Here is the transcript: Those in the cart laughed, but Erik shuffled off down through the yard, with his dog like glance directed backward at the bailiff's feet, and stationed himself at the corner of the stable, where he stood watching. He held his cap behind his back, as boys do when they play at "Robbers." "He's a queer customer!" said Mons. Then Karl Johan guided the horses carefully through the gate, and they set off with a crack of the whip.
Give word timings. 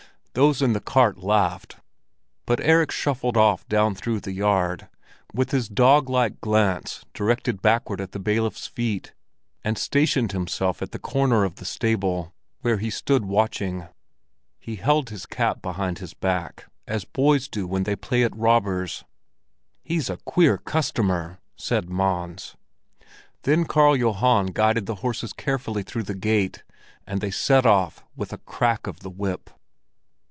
Those 0.33 0.61
in 0.61 0.71
the 0.71 0.79
cart 0.79 1.17
laughed, 1.17 1.75
but 2.45 2.61
Erik 2.61 2.89
shuffled 2.89 3.35
off 3.35 3.67
down 3.67 3.95
through 3.95 4.21
the 4.21 4.31
yard, 4.31 4.87
with 5.33 5.51
his 5.51 5.67
dog 5.67 6.09
like 6.09 6.39
glance 6.39 7.03
directed 7.13 7.61
backward 7.61 7.99
at 7.99 8.13
the 8.13 8.19
bailiff's 8.19 8.65
feet, 8.65 9.11
and 9.61 9.77
stationed 9.77 10.31
himself 10.31 10.81
at 10.81 10.91
the 10.91 10.99
corner 10.99 11.43
of 11.43 11.55
the 11.55 11.65
stable, 11.65 12.33
where 12.61 12.77
he 12.77 12.89
stood 12.89 13.25
watching. 13.25 13.89
He 14.57 14.77
held 14.77 15.09
his 15.09 15.25
cap 15.25 15.61
behind 15.61 15.97
his 15.99 16.13
back, 16.13 16.63
as 16.87 17.03
boys 17.03 17.49
do 17.49 17.67
when 17.67 17.83
they 17.83 17.97
play 17.97 18.23
at 18.23 18.33
"Robbers." 18.33 19.03
"He's 19.83 20.09
a 20.09 20.15
queer 20.15 20.57
customer!" 20.57 21.39
said 21.57 21.89
Mons. 21.89 22.55
Then 23.41 23.65
Karl 23.65 23.97
Johan 23.97 24.45
guided 24.53 24.85
the 24.85 24.95
horses 25.03 25.33
carefully 25.33 25.83
through 25.83 26.03
the 26.03 26.15
gate, 26.15 26.63
and 27.05 27.19
they 27.19 27.31
set 27.31 27.65
off 27.65 28.05
with 28.15 28.31
a 28.31 28.37
crack 28.37 28.87
of 28.87 29.01
the 29.01 29.09
whip. 29.09 29.49